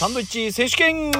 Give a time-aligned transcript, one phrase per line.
[0.00, 1.10] サンドイッチ選手権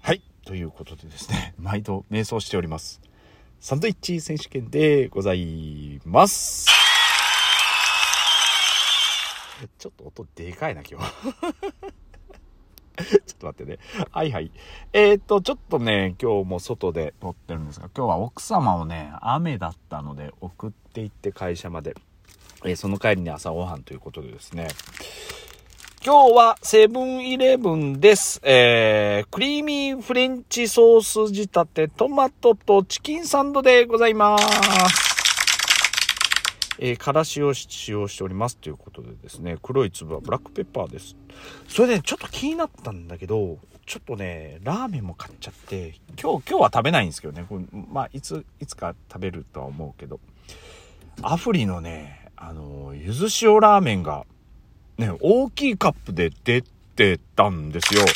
[0.00, 0.22] はい。
[0.46, 3.00] ということでですね、 毎度瞑想しております。
[3.58, 6.68] サンドイッチ選手権でございます。
[9.80, 11.12] ちょっと音でかいな、今日。
[13.02, 13.78] ちょっと待ってね。
[14.10, 14.50] はいはい。
[14.92, 21.94] えー、っと、ちょっとね、今日も外で撮ってるんですが、今日は奥様をね、雨だったので送って行って会社まで。
[22.64, 24.68] えーその帰りに朝ごはんということでですね。
[26.04, 28.40] 今日はセブンイレブンです。
[28.42, 35.11] えー、クリーミーフレンチソース仕立てトマトとチキンサンドでございます。
[36.78, 41.16] えー、からしを使用しておりますということでですね、黒い粒はブラックペッパーです。
[41.68, 50.20] それで、ね、ちょっと気になったんだけど、ちょっとね、ラーメンも買っちゃって、今日、今日は食べないんですけどね、これまあ、いつ、いつか食べるとは思うけど、
[51.20, 54.24] アフリのね、あの、ゆず塩ラーメンが、
[54.98, 56.62] ね、大きいカップで出
[56.96, 58.02] てたんですよ。
[58.02, 58.06] うん。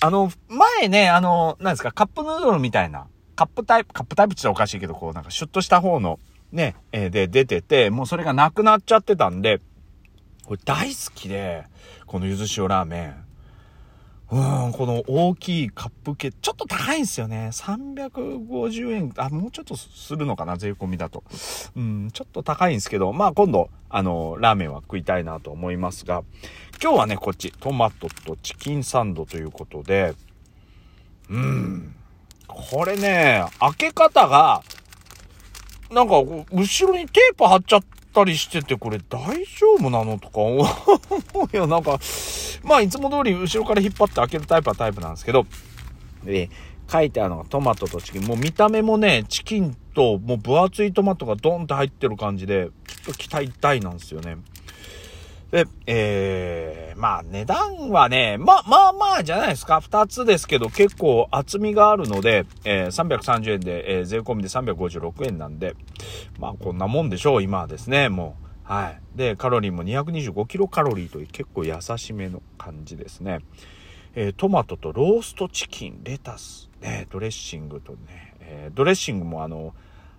[0.00, 3.06] あの、前ね、あの、なんですか、カップヌードルみたいな、
[3.36, 6.18] カップタイプ、カップタイプって言ったらおかしいけど、こう、なんかシュッとした方の、
[6.52, 9.60] ね、えで出てて、もうそれがなくなっちゃってたんで、
[10.44, 11.64] これ大好きで、
[12.06, 13.28] このゆず塩ラーメン。
[14.30, 17.48] うん、この大きいカップ系、ちょっと高いんですよね。
[17.50, 21.24] 350円、あ、もうちょっとするのかな、税込みだと。
[21.76, 26.24] うん、ちょっと高いんですけど、まあ今度、あの、ラーメンは食いたいなと思いますが、
[26.82, 30.14] 今日はね、こっち、トマトとチキンサンドということで、
[31.30, 31.94] うん、
[32.46, 34.62] これね、開け方が、
[35.90, 36.16] なんか、
[36.52, 40.64] 後ろにテープ貼っちゃったりしてて、これ大丈夫なのとか思
[41.52, 41.66] うよ。
[41.66, 41.98] なんか、
[42.62, 45.46] まあ、いつも通り後ろから引っ張って開けるタイプはタイプなんですけど、
[46.24, 46.50] で、
[46.90, 48.26] 書いてあるのがトマトとチキン。
[48.26, 54.36] もう見た目もね、チキンともう分厚いトマトがドンって入ってる感じで、ちょっと期待大なんですよね。
[55.50, 59.80] で、えー、まあ値段はね、まあまあまあじゃないですか。
[59.80, 65.74] 二つですけど結構厚みがあるので、えー、330円で、えー、税込みで356円なんで、
[66.38, 68.48] まあこんなもんでしょう、今はですね、もう。
[68.72, 69.00] はい。
[69.16, 73.40] で、カロリーも225キロカロリーという結構優しめの感じですね。
[74.14, 79.72] えートマトとローストチキン、レタス、ね、ドレッシングとね、えードレッシングもあの、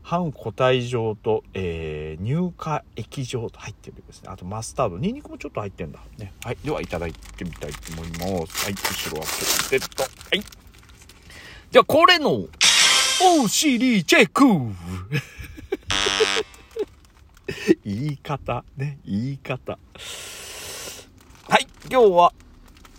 [0.09, 4.30] 半固体状と、えー乳化液状と入ってるですね。
[4.31, 6.00] あとマスタード、ニンニクもちょっと入ってんだ。
[6.18, 6.34] ね。
[6.44, 6.58] はい。
[6.64, 8.18] では、いただいてみたいと思いま
[8.48, 8.66] す。
[8.66, 8.74] はい。
[8.74, 9.34] 後ろはポ
[9.69, 10.02] テト。
[10.02, 10.42] はい。
[11.69, 12.48] じゃあ、これの、お
[13.48, 14.46] 尻チェック
[17.86, 18.98] 言い方、ね。
[19.06, 19.78] 言い方。
[21.48, 21.68] はい。
[21.88, 22.34] 今日は、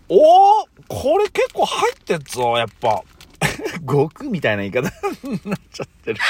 [0.08, 3.02] おーこれ結構入ってんぞ、やっぱ。
[3.84, 4.88] 極みたいな言い方
[5.26, 6.26] になっちゃってるけど。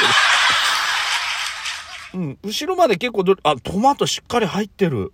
[2.14, 5.12] うん、後ろまで結構ど、あ、トマトしっかり入ってる。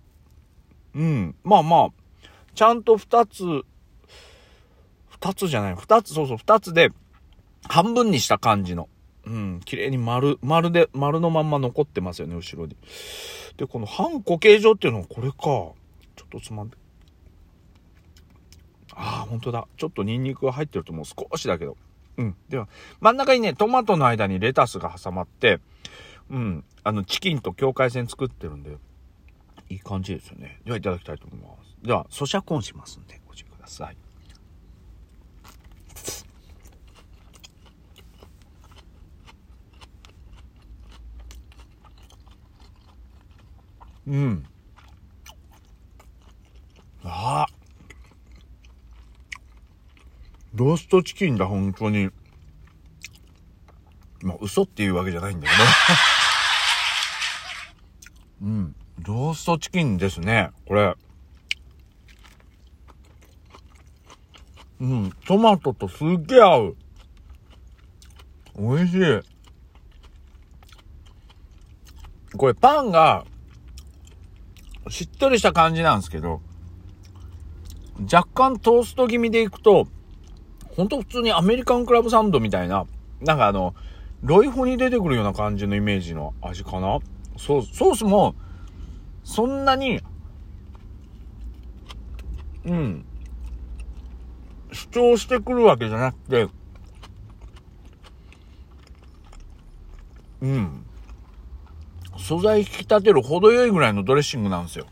[0.95, 1.87] うん、まあまあ、
[2.55, 3.43] ちゃんと二つ、
[5.09, 6.91] 二つじゃない、二つ、そうそう、二つで、
[7.67, 8.89] 半分にした感じの。
[9.25, 12.75] うん、綺麗に丸、丸で、丸のまんま残ってますよね、後ろに。
[13.57, 15.37] で、この半固形状っていうのはこれか。
[15.37, 15.75] ちょ
[16.25, 16.77] っとつまんで。
[18.93, 19.67] ああ、本当だ。
[19.77, 21.05] ちょっとニンニクが入ってると思う。
[21.05, 21.77] 少しだけど。
[22.17, 22.35] うん。
[22.49, 22.67] では、
[22.99, 25.59] 真ん中にね、トマトの間にレタスが挟まって、
[26.29, 26.63] うん。
[26.83, 28.77] あの、チキンと境界線作ってるんで、
[29.69, 30.61] いい感じですよね。
[30.65, 31.85] では、いただきたいと思います。
[31.85, 33.97] では、咀嚼音しますんで、ご注意ください。
[44.07, 44.45] うん。
[47.03, 47.47] ああ。
[50.53, 52.09] ローストチキンだ、本当に。
[54.21, 55.63] まあ、嘘っていうわけじゃないんだけど。
[58.47, 58.75] うん。
[58.99, 60.95] ローストチキンですね、これ。
[64.79, 65.11] うん。
[65.25, 66.77] トマトとすっげえ合う。
[68.57, 69.21] 美味しい。
[72.35, 73.25] これパンが、
[74.89, 76.41] しっとりした感じなんですけど、
[78.11, 79.87] 若干トースト気味でいくと、
[80.75, 82.85] ほんと普通にアメリカンクラブサンドみたいな、
[83.21, 83.73] なんかあの、
[84.21, 86.99] ロイホに出てくるような感じのイメージの味かな？
[87.37, 88.35] ソース、ソースも、
[89.23, 90.01] そんなに、
[92.65, 93.05] うん、
[94.71, 96.47] 主張してくるわけじゃなくて、
[100.41, 100.83] うん。
[102.17, 104.87] 素材引き立てる程よいぐらいのドレッシングなんですよ。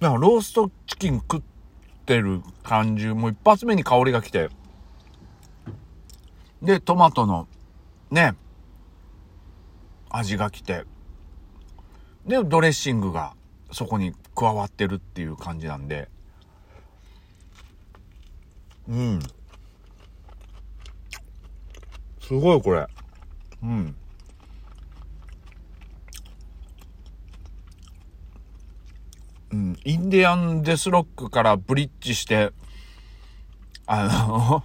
[0.00, 1.42] なんかローストチキン食っ
[2.04, 4.50] てる感じ、もう一発目に香りが来て、
[6.62, 7.48] で、トマトの
[8.10, 8.34] ね、
[10.10, 10.84] 味が来て、
[12.26, 13.34] で、ドレッシングが
[13.70, 16.08] そこに加わってるっていう感じなんで、
[18.88, 19.20] うん。
[22.20, 22.86] すごいこれ。
[23.62, 23.96] うん。
[29.50, 32.52] うん、インディアンデスロックからブリッジして、
[33.86, 34.62] あの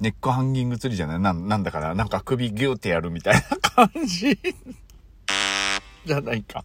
[0.00, 1.20] ネックハンギング釣りじゃない？
[1.20, 4.38] な、なんだから、なんか首ギューってやるみたいな感じ
[6.06, 6.64] じゃないか。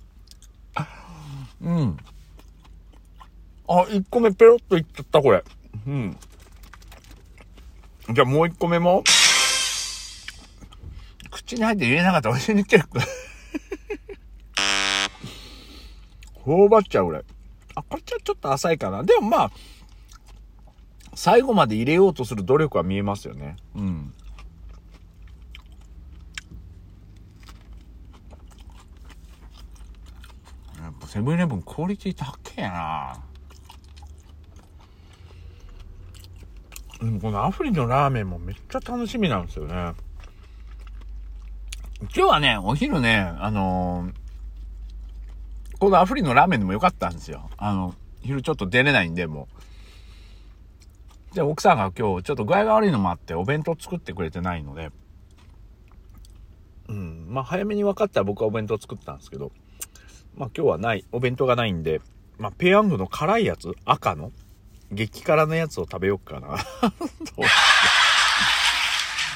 [1.62, 1.98] うん。
[3.68, 5.44] あ、1個目ペロッといっちゃった、これ。
[5.86, 6.18] うん。
[8.14, 9.04] じゃあもう1個目も？
[11.32, 12.86] 口に入って入れなかったら教えに来てる。
[16.34, 17.26] 頬張っちゃう、俺。
[17.76, 19.04] あ、こっちはちょっと浅いかな。
[19.04, 19.52] でもまあ、
[21.16, 23.56] 最後まで入れようとする努力は見えますよね。
[23.76, 24.14] うん。
[30.82, 33.18] やっぱセブンイレブンクオリティ高えな
[37.02, 39.94] うん、このアフリのラーメンもめっちゃ楽しみなんですよね。
[42.02, 47.50] 今日はね、お昼ね、あのー、このアフリのラーメンでもよかったんですよ。
[47.58, 49.75] あの、昼ちょっと出れないんで、もう。
[51.36, 54.90] で、奥さんが今日ちょっと具合が悪いのもあってお弁当作ってくれてないので、
[56.88, 59.52] うん、まあ早めに分かったら僕はお弁当作ったんですけど、
[60.38, 62.00] まあ今日はない、お弁当がないんで、
[62.38, 64.32] まあペヤングの辛いやつ、赤の、
[64.92, 66.56] 激辛のやつを食べよっかな。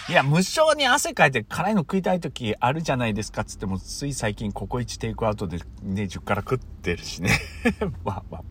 [0.08, 7.38] いや、無性に汗かいて辛いの食いたい時あるじゃないですかつっても、つい最近ココイチテイクアウトでね、10から食ってるしね。
[8.06, 8.44] まあまあ。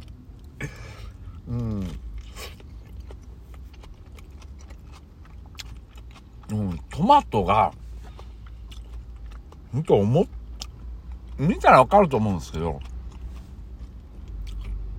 [1.48, 2.00] うん。
[6.50, 7.72] うん、トマトが、
[9.72, 10.26] ほんと思っ、
[11.38, 12.80] 見たらわかると思うんですけど、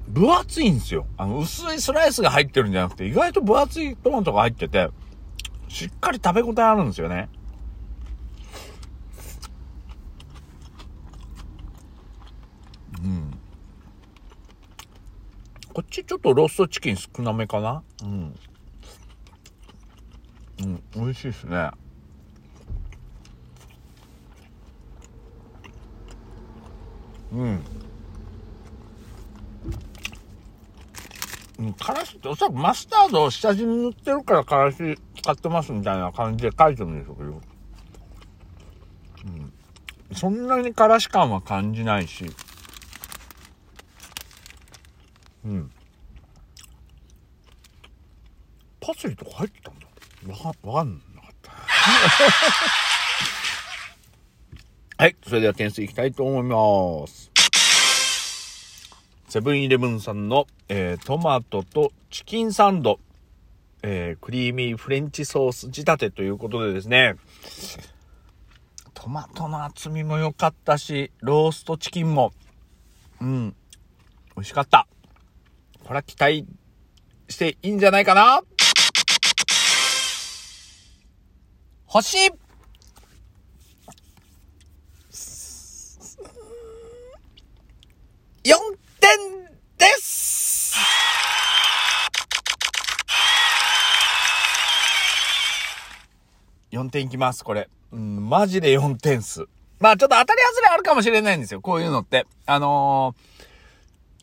[0.07, 1.05] 分厚いんですよ。
[1.17, 4.89] あの、薄いスライスが入ってるんじゃなくて、意外と分厚いトマトが入ってて、
[5.67, 7.29] しっかり食べ応えあるんですよね。
[13.03, 13.31] うん。
[15.73, 17.83] こっちちょっとローストチキン少なめかな？
[18.03, 18.35] うん。
[20.99, 21.71] 美味しいですね。
[27.31, 27.61] うん。
[31.59, 34.77] うん、からしっておそらくマスタードを下地に塗ってるからからし
[35.21, 37.41] 使ってますみたいな感じで書いてるんでしょうけど。
[39.25, 39.53] うん。
[40.15, 42.25] そんなにからし感は感じないし。
[45.45, 45.71] うん。
[48.81, 49.78] パセリとか入ってたんだ。
[50.27, 51.51] わか、かんなかった。
[55.03, 55.15] はい。
[55.25, 57.31] それでは点数いきたいと思います。
[59.29, 62.99] セブンイレブンさんの、えー、トマトとチキンサンド。
[63.81, 67.15] えー、クリーミーフレンチソース仕立てということでですね、
[68.93, 72.33] トマトの厚みも良かったし、ローストチキンも、
[73.21, 73.55] うん、
[74.35, 74.85] 美味しかった。
[75.85, 76.45] これは期待
[77.29, 78.41] していいんじゃないかな？
[81.91, 82.31] 星 !4
[88.99, 89.09] 点
[89.75, 90.75] です
[96.71, 97.67] 4点いきます、これ。
[97.91, 99.47] うん、マジで4点数。
[99.79, 102.27] まあちょっと当たり外れあるかもしれないんですよ、こういうのって。
[102.45, 103.15] あの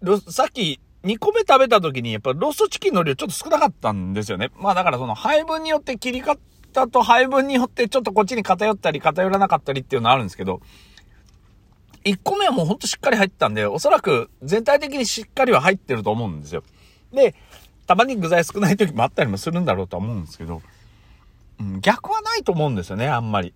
[0.04, 4.52] ー、さっき2個目食べた時にやっぱローストチキンの量ちょっと少なかったんですよね。
[4.54, 6.38] まあだからその配分によって切り方
[6.86, 10.60] と配分によってちょっとこっちに偏ったり偏らなかったりっていうのはあるんですけど、
[12.04, 16.62] 1個目はもうほんとしっかり入ったんで、おそらく全体的にしっかりは入ってると思うんですよ。
[17.12, 17.34] で、
[17.86, 20.62] たまに具材少ない時もあったりもするんだろうとは思うんですけど、
[21.58, 23.54] うん、逆はないと思うんですよね、あんまり。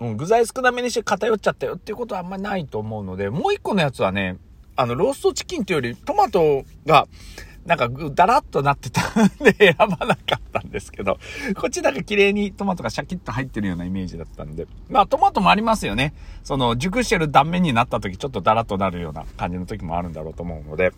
[0.00, 4.38] うん、具材少なめにして偏っちゃったよっていうことはあんまりないと思うので、もう一個のやつはね、
[4.76, 7.06] あの、ローストチキンというよりトマトが、
[7.66, 11.18] なんか、だらっとなってたんで選ばなかったんですけど、
[11.56, 14.66] こっちなんか綺麗にトマトがシャキッと入ってるようなイメージだったんで。
[14.88, 16.14] まあ、トマトもありますよね。
[16.42, 20.92] その、熟してる断面になった時、ちょっとだらっとなるような感じの時もあるんだろうと思うので、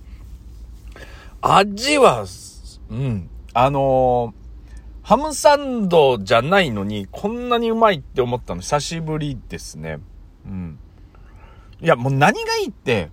[1.40, 2.24] 味は、
[2.90, 4.46] うん、あのー
[5.06, 10.00] ハムサンドじゃないのに、こんなにうまいって思ったの久しぶりですね。
[10.44, 10.80] うん。
[11.80, 13.10] いや、もう何がいいって、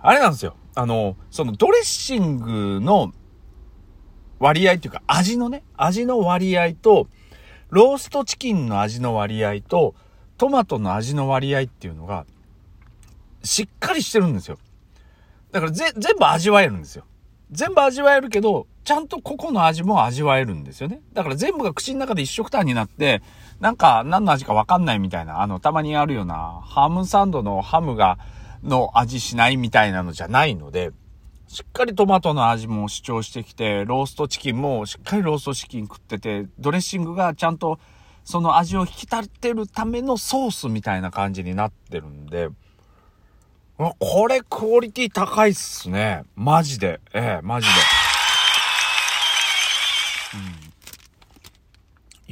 [0.00, 0.54] あれなんですよ。
[0.74, 3.12] あの、そのドレッシングの
[4.38, 7.08] 割合っていうか、味のね、味の割合と、
[7.70, 9.94] ローストチキンの味の割合と、
[10.36, 12.26] トマトの味の割合っていうのが、
[13.42, 14.58] しっかりしてるんですよ。
[15.50, 17.04] だからぜ、全部味わえるんですよ。
[17.50, 21.00] 全部味わえるけど、ちゃんと個々の味も味わえるんですよね。
[21.12, 23.22] だから全部が口の中で一色単になって、
[23.60, 28.18] なんか何の味かわかんないみたいな、あの、たまにあるような、ハムサンドのハムが、
[28.62, 30.92] の味しないみたいなのじゃないので、
[31.48, 37.78] しっかりトマトの味も主張してきて、ローストチキンもしっかりローストチキン食ってて、ドレッシングがちゃんと
[38.24, 42.50] その味を引き立てるためのソースみたいな感じになってるんで、
[43.78, 46.24] これクオリティ高いっすね。
[46.34, 47.00] マジで。
[47.14, 47.72] ええ、マジで。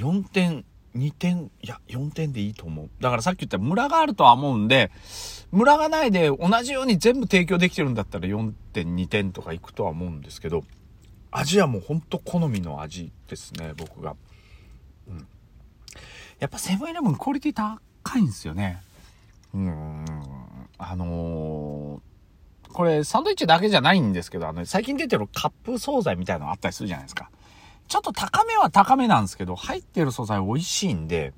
[0.02, 0.20] うん。
[0.22, 0.64] 4点、
[0.96, 2.90] 2点、いや、4点でいいと思う。
[3.00, 4.90] だからさっき言ったムラがあるとは思うんで、
[5.52, 10.64] ムラがないで同じように全部提供できてるんだったら4.2点とかいくとは思うんですけど、
[11.30, 14.16] 味はもうほんと好みの味ですね、僕が。
[15.08, 15.26] うん。
[16.38, 18.82] やっぱセブンイレブンクオリティ高いんですよね。
[19.54, 20.04] うん。
[20.78, 27.30] あのー、これサンドイッチだけじゃないんですけど、あの、最近出てるカップ惣菜みたいなのあったりするじゃないですか。
[27.88, 31.32] ちょっと高めは高めなんですけど、入ってる素材美味しいんで、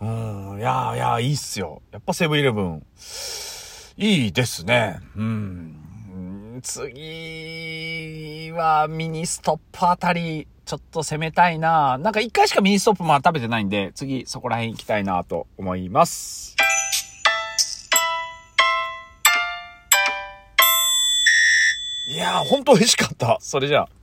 [0.00, 1.82] うん、いやいや、いいっすよ。
[1.90, 2.86] やっぱセブンイレブン、
[3.96, 5.00] いいですね。
[5.16, 6.60] うん。
[6.62, 16.56] 次はミニストップあたり、ちょっと攻めたいななんか一回しかミニストップまだ食べてないんで、次そこら辺行きたいなと思います。
[22.06, 23.38] いやー、ほんと美味しかった。
[23.40, 24.01] それじゃあ。